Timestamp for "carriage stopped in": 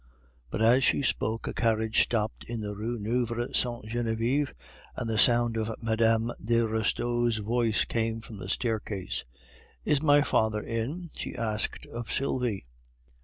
1.53-2.61